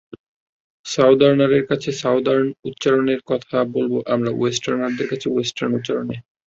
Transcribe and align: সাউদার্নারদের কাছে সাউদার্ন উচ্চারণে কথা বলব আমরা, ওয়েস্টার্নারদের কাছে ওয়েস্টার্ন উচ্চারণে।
সাউদার্নারদের 0.85 1.63
কাছে 1.69 1.89
সাউদার্ন 2.01 2.47
উচ্চারণে 2.69 3.15
কথা 3.31 3.57
বলব 3.75 3.93
আমরা, 4.13 4.31
ওয়েস্টার্নারদের 4.33 5.07
কাছে 5.11 5.27
ওয়েস্টার্ন 5.29 5.71
উচ্চারণে। 5.79 6.15